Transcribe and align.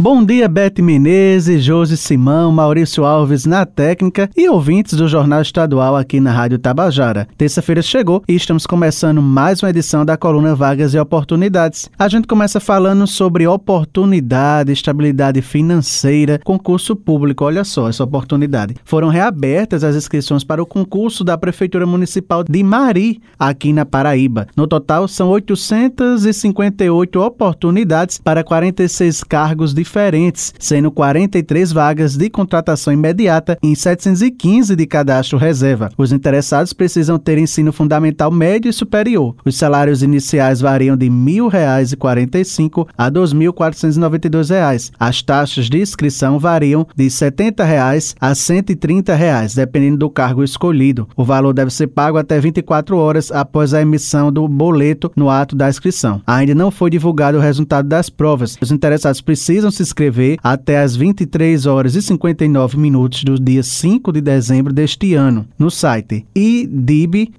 Bom 0.00 0.24
dia, 0.24 0.46
Bete 0.46 0.80
Menezes, 0.80 1.64
Josi 1.64 1.96
Simão, 1.96 2.52
Maurício 2.52 3.04
Alves 3.04 3.44
na 3.44 3.66
técnica 3.66 4.30
e 4.36 4.48
ouvintes 4.48 4.96
do 4.96 5.08
Jornal 5.08 5.42
Estadual 5.42 5.96
aqui 5.96 6.20
na 6.20 6.30
Rádio 6.30 6.56
Tabajara. 6.56 7.26
Terça-feira 7.36 7.82
chegou 7.82 8.22
e 8.28 8.36
estamos 8.36 8.64
começando 8.64 9.20
mais 9.20 9.60
uma 9.60 9.70
edição 9.70 10.04
da 10.04 10.16
coluna 10.16 10.54
Vagas 10.54 10.94
e 10.94 11.00
Oportunidades. 11.00 11.90
A 11.98 12.06
gente 12.06 12.28
começa 12.28 12.60
falando 12.60 13.08
sobre 13.08 13.48
oportunidade, 13.48 14.70
estabilidade 14.70 15.42
financeira, 15.42 16.38
concurso 16.44 16.94
público. 16.94 17.44
Olha 17.44 17.64
só 17.64 17.88
essa 17.88 18.04
oportunidade. 18.04 18.76
Foram 18.84 19.08
reabertas 19.08 19.82
as 19.82 19.96
inscrições 19.96 20.44
para 20.44 20.62
o 20.62 20.66
concurso 20.66 21.24
da 21.24 21.36
Prefeitura 21.36 21.86
Municipal 21.86 22.44
de 22.44 22.62
Mari, 22.62 23.20
aqui 23.36 23.72
na 23.72 23.84
Paraíba. 23.84 24.46
No 24.54 24.68
total, 24.68 25.08
são 25.08 25.28
858 25.30 27.20
oportunidades 27.20 28.16
para 28.18 28.44
46 28.44 29.24
cargos 29.24 29.74
de 29.74 29.87
diferentes, 29.88 30.54
sendo 30.58 30.90
43 30.90 31.72
vagas 31.72 32.16
de 32.16 32.28
contratação 32.30 32.92
imediata 32.92 33.58
e 33.62 33.74
715 33.74 34.76
de 34.76 34.86
cadastro 34.86 35.38
reserva. 35.38 35.90
Os 35.96 36.12
interessados 36.12 36.72
precisam 36.72 37.18
ter 37.18 37.38
ensino 37.38 37.72
fundamental 37.72 38.30
médio 38.30 38.68
e 38.68 38.72
superior. 38.72 39.34
Os 39.44 39.56
salários 39.56 40.02
iniciais 40.02 40.60
variam 40.60 40.96
de 40.96 41.06
R$ 41.06 41.12
1.045 41.12 42.86
a 42.96 43.04
R$ 43.06 43.10
2.492. 43.10 44.92
As 44.98 45.22
taxas 45.22 45.66
de 45.66 45.80
inscrição 45.80 46.38
variam 46.38 46.86
de 46.94 47.10
70 47.10 47.64
reais 47.64 48.14
a 48.20 48.34
130 48.34 49.14
reais, 49.14 49.54
dependendo 49.54 49.98
do 49.98 50.10
cargo 50.10 50.44
escolhido. 50.44 51.08
O 51.16 51.24
valor 51.24 51.54
deve 51.54 51.72
ser 51.72 51.86
pago 51.86 52.18
até 52.18 52.38
24 52.38 52.96
horas 52.96 53.32
após 53.32 53.72
a 53.72 53.80
emissão 53.80 54.30
do 54.30 54.46
boleto 54.46 55.10
no 55.16 55.30
ato 55.30 55.56
da 55.56 55.68
inscrição. 55.68 56.20
Ainda 56.26 56.54
não 56.54 56.70
foi 56.70 56.90
divulgado 56.90 57.38
o 57.38 57.40
resultado 57.40 57.88
das 57.88 58.10
provas. 58.10 58.58
Os 58.60 58.70
interessados 58.70 59.20
precisam 59.20 59.70
se 59.78 59.82
inscrever 59.82 60.38
até 60.42 60.78
às 60.80 60.96
23 60.96 61.66
horas 61.66 61.94
e 61.94 62.02
59 62.02 62.76
minutos 62.76 63.22
do 63.22 63.38
dia 63.38 63.62
5 63.62 64.12
de 64.12 64.20
dezembro 64.20 64.72
deste 64.72 65.14
ano 65.14 65.46
no 65.58 65.70
site 65.70 66.26
idib.org.br. 66.34 67.38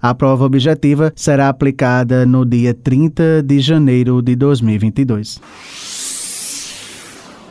A 0.00 0.14
prova 0.14 0.44
objetiva 0.44 1.12
será 1.16 1.48
aplicada 1.48 2.24
no 2.24 2.44
dia 2.44 2.72
30 2.72 3.42
de 3.42 3.60
janeiro 3.60 4.22
de 4.22 4.36
2022. 4.36 5.40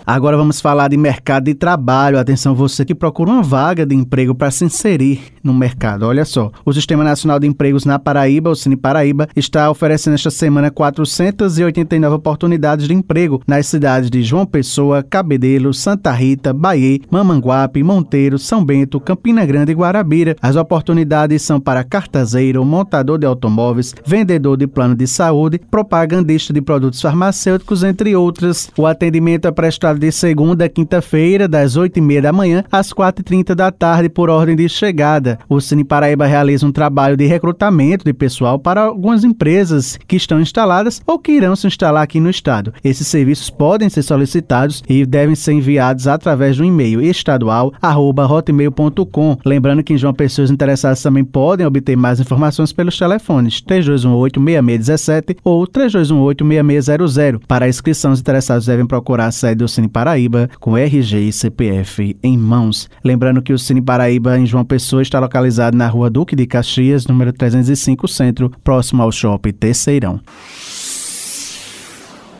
Agora 0.08 0.38
vamos 0.38 0.62
falar 0.62 0.90
de 0.90 0.98
mercado 0.98 1.46
de 1.46 1.56
trabalho. 1.56 2.20
Atenção, 2.20 2.54
você 2.54 2.86
que 2.86 2.94
procura 2.94 3.32
uma 3.32 3.42
vaga 3.42 3.88
de 3.88 3.96
emprego 3.96 4.36
para 4.36 4.52
se 4.52 4.64
inserir 4.64 5.20
no 5.44 5.52
mercado. 5.52 6.06
Olha 6.06 6.24
só, 6.24 6.52
o 6.64 6.72
Sistema 6.72 7.04
Nacional 7.04 7.40
de 7.40 7.48
Empregos 7.48 7.86
na 7.86 7.98
Paraíba, 7.98 8.52
o 8.52 8.56
Cine 8.56 8.76
Paraíba, 8.76 9.28
está 9.36 9.70
oferecendo 9.70 10.14
esta 10.14 10.30
semana 10.30 10.70
489 10.70 12.16
oportunidades 12.16 12.88
de 12.88 12.94
emprego 12.94 13.42
nas 13.48 13.66
cidades 13.66 14.12
de 14.12 14.22
João 14.22 14.46
Pessoa, 14.46 15.02
Cabedelo, 15.02 15.74
Santa 15.74 16.12
Rita, 16.12 16.54
Bahia, 16.54 17.00
Mamanguape, 17.10 17.82
Monteiro, 17.82 18.38
São 18.38 18.64
Bento, 18.64 19.00
Campina 19.00 19.44
Grande 19.44 19.72
e 19.72 19.76
Guarabira. 19.76 20.36
As 20.40 20.56
oportunidades 20.56 21.42
são 21.42 21.60
para 21.60 21.84
cartazeiro, 21.84 22.64
montador 22.64 23.18
de 23.18 23.26
automóveis, 23.26 23.96
vendedor 24.06 24.56
de 24.56 24.68
plano 24.68 24.94
de 24.94 25.08
saúde, 25.08 25.60
propagandista 25.72 26.54
de 26.54 26.62
produtos 26.62 27.02
farmacêuticos, 27.02 27.84
entre 27.84 28.16
outras. 28.16 28.70
O 28.78 28.86
atendimento 28.86 29.48
é 29.48 29.52
prestado 29.52 29.95
de 30.00 30.12
segunda 30.12 30.66
a 30.66 30.70
quinta-feira, 30.70 31.48
das 31.48 31.78
8h30 31.78 32.22
da 32.22 32.34
manhã 32.34 32.64
às 32.72 32.94
4h30 32.94 33.56
da 33.56 33.72
tarde, 33.72 34.10
por 34.10 34.30
ordem 34.30 34.56
de 34.56 34.70
chegada. 34.70 35.40
O 35.48 35.62
Cine 35.62 35.84
Paraíba 35.84 36.26
realiza 36.26 36.66
um 36.66 36.72
trabalho 36.72 37.16
de 37.18 37.26
recrutamento 37.26 38.06
de 38.06 38.14
pessoal 38.14 38.58
para 38.60 38.82
algumas 38.82 39.24
empresas 39.24 40.00
que 40.08 40.16
estão 40.16 40.40
instaladas 40.40 41.02
ou 41.06 41.20
que 41.20 41.34
irão 41.34 41.56
se 41.56 41.68
instalar 41.68 42.04
aqui 42.04 42.20
no 42.20 42.30
estado. 42.30 42.74
Esses 42.84 43.08
serviços 43.08 43.50
podem 43.50 43.90
ser 43.90 44.04
solicitados 44.04 44.84
e 44.88 45.04
devem 45.06 45.36
ser 45.36 45.54
enviados 45.54 46.08
através 46.08 46.58
do 46.58 46.66
e-mail 46.66 47.02
estadual@hotmail.com. 47.02 49.38
Lembrando 49.46 49.84
que 49.84 49.94
em 49.94 49.98
João 49.98 50.14
Pessoa 50.14 50.46
os 50.46 50.52
interessados 50.52 51.02
também 51.02 51.24
podem 51.24 51.66
obter 51.66 51.96
mais 51.96 52.20
informações 52.20 52.74
pelos 52.74 52.98
telefones 52.98 53.62
3218-6617 53.62 55.38
ou 55.44 55.68
3218-6600. 55.68 57.42
Para 57.48 57.68
os 57.68 58.20
interessados 58.20 58.66
devem 58.66 58.86
procurar 58.86 59.28
a 59.28 59.32
sede 59.32 59.56
do 59.56 59.68
Cine 59.68 59.85
Cine 59.86 59.88
Paraíba 59.88 60.50
com 60.60 60.78
RG 60.78 61.20
e 61.20 61.32
CPF 61.32 62.18
em 62.24 62.38
mãos. 62.38 62.90
Lembrando 63.04 63.42
que 63.42 63.54
o 63.54 63.60
Cine 63.60 63.82
Paraíba 63.82 64.38
em 64.38 64.46
João 64.46 64.66
Pessoa 64.66 65.02
está 65.02 65.20
localizado 65.20 65.78
na 65.78 65.88
rua 65.88 66.10
Duque 66.10 66.36
de 66.36 66.46
Caxias, 66.46 67.06
número 67.06 67.32
305 67.32 68.08
Centro, 68.08 68.52
próximo 68.64 69.02
ao 69.02 69.12
Shopping 69.12 69.54
Terceirão. 69.54 70.20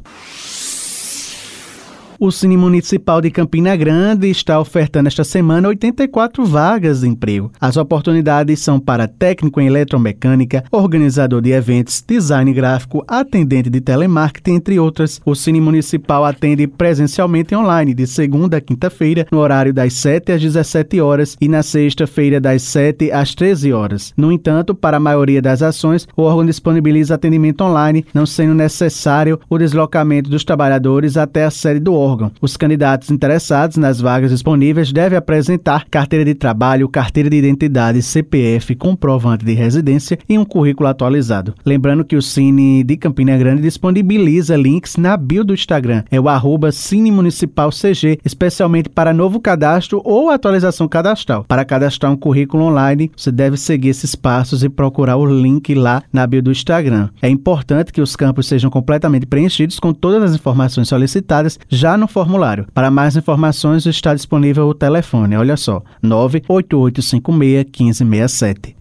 O 2.18 2.32
Cine 2.32 2.56
Municipal 2.56 3.20
de 3.20 3.30
Campina 3.30 3.76
Grande 3.76 4.30
está 4.30 4.58
ofertando 4.58 5.08
esta 5.08 5.26
semana 5.26 5.68
84 5.68 6.46
vagas 6.46 7.02
de 7.02 7.10
emprego. 7.10 7.52
As 7.60 7.76
oportunidades 7.76 8.62
são 8.62 8.80
para 8.80 9.06
técnico 9.06 9.60
em 9.60 9.68
eletromecânica, 9.68 10.64
organizador 10.72 11.42
de 11.42 11.52
eventos, 11.52 12.02
design 12.08 12.54
gráfico, 12.54 13.04
atendente 13.06 13.70
de 13.70 13.82
telemarketing, 13.82 14.54
entre 14.54 14.80
outras. 14.80 15.20
O 15.26 15.36
Cine 15.36 15.60
Municipal 15.60 16.24
atende 16.24 16.68
presencialmente 16.68 17.54
online 17.54 17.94
de 17.94 18.08
segunda 18.08 18.58
a 18.58 18.62
quinta-feira, 18.62 19.28
no 19.30 19.40
horário 19.40 19.74
das 19.74 19.94
7 19.96 20.32
às 20.32 20.42
17 20.42 21.02
horas 21.02 21.36
e 21.42 21.50
na 21.50 21.64
sexta-feira 21.64 22.40
das 22.40 22.62
7 22.62 23.12
às 23.12 23.36
13 23.36 23.74
horas. 23.74 24.14
No 24.16 24.32
entanto, 24.32 24.74
para 24.74 24.96
a 24.96 25.02
maioria 25.02 25.42
das 25.42 25.62
ações, 25.62 26.08
o 26.16 26.22
órgão 26.22 26.46
disponibiliza 26.46 27.16
atendimento 27.16 27.62
online, 27.62 28.06
não 28.14 28.26
sendo 28.26 28.54
necessário 28.54 29.38
o 29.50 29.58
deslocamento 29.58 30.30
dos 30.30 30.46
trabalhadores 30.46 31.18
até 31.18 31.44
a 31.44 31.52
sede 31.52 31.82
do 31.82 31.94
órgão 31.94 32.05
órgão. 32.06 32.32
Os 32.42 32.56
candidatos 32.56 33.10
interessados 33.10 33.78
nas 33.78 34.00
vagas 34.00 34.32
disponíveis 34.32 34.92
devem 34.92 35.18
apresentar 35.18 35.86
carteira 35.90 36.24
de 36.24 36.36
trabalho, 36.36 36.88
carteira 36.88 37.30
de 37.30 37.38
identidade, 37.38 38.02
CPF, 38.02 38.76
comprovante 38.76 39.44
de 39.44 39.54
residência 39.54 40.18
e 40.30 40.38
um 40.38 40.46
currículo 40.46 40.88
atualizado. 40.88 41.54
Lembrando 41.66 42.06
que 42.06 42.16
o 42.16 42.22
Cine 42.22 42.84
de 42.84 42.98
Campina 42.98 43.38
Grande 43.38 43.62
disponibiliza 43.62 44.56
links 44.56 44.98
na 44.98 45.18
bio 45.18 45.44
do 45.44 45.54
Instagram. 45.54 46.04
É 46.12 46.20
o 46.20 46.30
arroba 46.30 46.72
Cine 46.72 47.12
Municipal 47.12 47.70
CG, 47.72 48.20
especialmente 48.24 48.90
para 48.90 49.14
novo 49.14 49.40
cadastro 49.40 50.02
ou 50.04 50.30
atualização 50.30 50.88
cadastral. 50.88 51.44
Para 51.48 51.66
cadastrar 51.66 52.12
um 52.12 52.18
currículo 52.18 52.66
online, 52.66 53.12
você 53.16 53.32
deve 53.32 53.58
seguir 53.58 53.90
esses 53.90 54.16
passos 54.16 54.64
e 54.64 54.70
procurar 54.70 55.18
o 55.18 55.26
link 55.26 55.74
lá 55.74 56.04
na 56.12 56.28
bio 56.28 56.42
do 56.42 56.52
Instagram. 56.52 57.10
É 57.22 57.30
importante 57.30 57.92
que 57.92 58.02
os 58.02 58.16
campos 58.16 58.48
sejam 58.48 58.70
completamente 58.70 59.26
preenchidos 59.26 59.80
com 59.80 59.94
todas 59.94 60.24
as 60.24 60.36
informações 60.36 60.88
solicitadas 60.88 61.60
já 61.70 61.95
no 61.98 62.08
formulário. 62.08 62.68
Para 62.74 62.92
mais 62.92 63.16
informações 63.16 63.86
está 63.86 64.14
disponível 64.14 64.68
o 64.68 64.74
telefone, 64.74 65.36
olha 65.36 65.58
só, 65.58 65.82
98856 66.02 67.66
1567. 67.80 68.76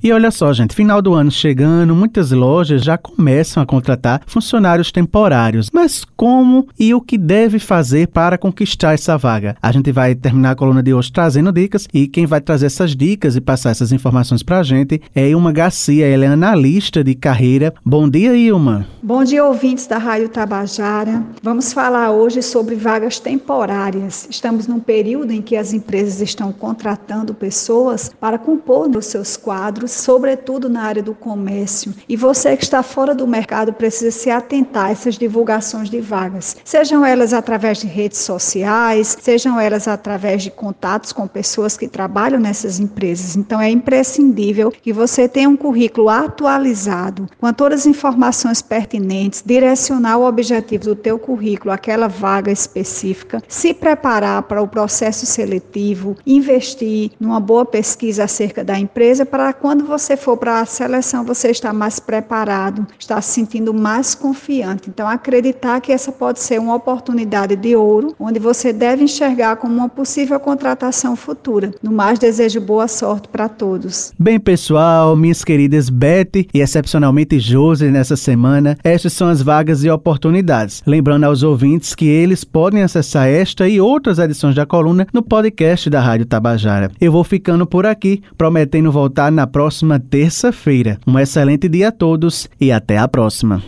E 0.00 0.12
olha 0.12 0.30
só, 0.30 0.52
gente, 0.52 0.76
final 0.76 1.02
do 1.02 1.12
ano 1.12 1.28
chegando, 1.28 1.92
muitas 1.92 2.30
lojas 2.30 2.84
já 2.84 2.96
começam 2.96 3.60
a 3.60 3.66
contratar 3.66 4.22
funcionários 4.26 4.92
temporários. 4.92 5.70
Mas 5.72 6.04
como 6.16 6.68
e 6.78 6.94
o 6.94 7.00
que 7.00 7.18
deve 7.18 7.58
fazer 7.58 8.06
para 8.06 8.38
conquistar 8.38 8.94
essa 8.94 9.18
vaga? 9.18 9.56
A 9.60 9.72
gente 9.72 9.90
vai 9.90 10.14
terminar 10.14 10.52
a 10.52 10.54
coluna 10.54 10.84
de 10.84 10.94
hoje 10.94 11.10
trazendo 11.10 11.50
dicas 11.50 11.88
e 11.92 12.06
quem 12.06 12.26
vai 12.26 12.40
trazer 12.40 12.66
essas 12.66 12.94
dicas 12.94 13.34
e 13.34 13.40
passar 13.40 13.70
essas 13.70 13.90
informações 13.90 14.40
para 14.40 14.60
a 14.60 14.62
gente 14.62 15.02
é 15.12 15.30
Ilma 15.30 15.50
Garcia, 15.50 16.06
ela 16.06 16.26
é 16.26 16.28
analista 16.28 17.02
de 17.02 17.16
carreira. 17.16 17.74
Bom 17.84 18.08
dia, 18.08 18.36
Ilma. 18.36 18.86
Bom 19.02 19.24
dia, 19.24 19.44
ouvintes 19.44 19.88
da 19.88 19.98
Rádio 19.98 20.28
Tabajara. 20.28 21.24
Vamos 21.42 21.72
falar 21.72 22.12
hoje 22.12 22.40
sobre 22.40 22.76
vagas 22.76 23.18
temporárias. 23.18 24.28
Estamos 24.30 24.68
num 24.68 24.78
período 24.78 25.32
em 25.32 25.42
que 25.42 25.56
as 25.56 25.72
empresas 25.72 26.20
estão 26.20 26.52
contratando 26.52 27.34
pessoas 27.34 28.12
para 28.20 28.38
compor 28.38 28.78
os 28.96 29.06
seus 29.06 29.36
quadros 29.36 29.87
sobretudo 29.88 30.68
na 30.68 30.82
área 30.82 31.02
do 31.02 31.14
comércio. 31.14 31.94
E 32.08 32.16
você 32.16 32.56
que 32.56 32.64
está 32.64 32.82
fora 32.82 33.14
do 33.14 33.26
mercado 33.26 33.72
precisa 33.72 34.10
se 34.10 34.30
atentar 34.30 34.86
a 34.86 34.90
essas 34.90 35.16
divulgações 35.16 35.90
de 35.90 36.00
vagas, 36.00 36.56
sejam 36.64 37.04
elas 37.04 37.32
através 37.32 37.78
de 37.78 37.86
redes 37.86 38.18
sociais, 38.18 39.16
sejam 39.20 39.58
elas 39.58 39.88
através 39.88 40.42
de 40.42 40.50
contatos 40.50 41.12
com 41.12 41.26
pessoas 41.26 41.76
que 41.76 41.88
trabalham 41.88 42.40
nessas 42.40 42.78
empresas. 42.78 43.36
Então 43.36 43.60
é 43.60 43.70
imprescindível 43.70 44.70
que 44.70 44.92
você 44.92 45.28
tenha 45.28 45.48
um 45.48 45.56
currículo 45.56 46.08
atualizado, 46.08 47.28
com 47.38 47.52
todas 47.52 47.80
as 47.80 47.86
informações 47.86 48.62
pertinentes, 48.62 49.42
direcionar 49.44 50.18
o 50.18 50.26
objetivo 50.26 50.84
do 50.84 50.94
teu 50.94 51.18
currículo 51.18 51.72
àquela 51.72 52.08
vaga 52.08 52.50
específica, 52.50 53.42
se 53.48 53.74
preparar 53.74 54.42
para 54.42 54.62
o 54.62 54.68
processo 54.68 55.26
seletivo, 55.26 56.16
investir 56.26 57.10
numa 57.18 57.40
boa 57.40 57.64
pesquisa 57.64 58.24
acerca 58.24 58.64
da 58.64 58.78
empresa 58.78 59.24
para 59.24 59.52
quando 59.52 59.77
você 59.84 60.16
for 60.16 60.36
para 60.36 60.60
a 60.60 60.66
seleção 60.66 61.24
você 61.24 61.50
estar 61.50 61.72
mais 61.72 61.98
preparado, 61.98 62.86
estar 62.98 63.20
se 63.20 63.32
sentindo 63.32 63.72
mais 63.72 64.14
confiante. 64.14 64.88
Então 64.88 65.06
acreditar 65.08 65.80
que 65.80 65.92
essa 65.92 66.10
pode 66.10 66.40
ser 66.40 66.58
uma 66.58 66.74
oportunidade 66.74 67.56
de 67.56 67.76
ouro, 67.76 68.14
onde 68.18 68.38
você 68.38 68.72
deve 68.72 69.04
enxergar 69.04 69.56
como 69.56 69.74
uma 69.74 69.88
possível 69.88 70.38
contratação 70.40 71.14
futura. 71.16 71.72
No 71.82 71.92
mais 71.92 72.18
desejo 72.18 72.60
boa 72.60 72.88
sorte 72.88 73.28
para 73.28 73.48
todos. 73.48 74.12
Bem, 74.18 74.38
pessoal, 74.38 75.14
minhas 75.16 75.44
queridas 75.44 75.88
Beth 75.88 76.46
e 76.52 76.60
excepcionalmente 76.60 77.38
Josi 77.38 77.90
nessa 77.90 78.16
semana, 78.16 78.76
estas 78.82 79.12
são 79.12 79.28
as 79.28 79.42
vagas 79.42 79.84
e 79.84 79.90
oportunidades. 79.90 80.82
Lembrando 80.86 81.24
aos 81.24 81.42
ouvintes 81.42 81.94
que 81.94 82.06
eles 82.06 82.44
podem 82.44 82.82
acessar 82.82 83.28
esta 83.28 83.68
e 83.68 83.80
outras 83.80 84.18
edições 84.18 84.54
da 84.54 84.66
coluna 84.66 85.06
no 85.12 85.22
podcast 85.22 85.88
da 85.88 86.00
Rádio 86.00 86.26
Tabajara. 86.26 86.90
Eu 87.00 87.12
vou 87.12 87.24
ficando 87.24 87.66
por 87.66 87.86
aqui, 87.86 88.22
prometendo 88.36 88.90
voltar 88.90 89.30
na 89.30 89.46
próxima 89.68 90.00
terça-feira. 90.00 90.98
Um 91.06 91.18
excelente 91.18 91.68
dia 91.68 91.88
a 91.88 91.92
todos 91.92 92.48
e 92.58 92.72
até 92.72 92.96
a 92.96 93.06
próxima. 93.06 93.62